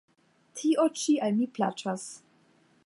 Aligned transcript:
Tio 0.61 0.85
ĉi 1.01 1.15
al 1.27 1.37
mi 1.41 1.49
plaĉas! 1.59 2.09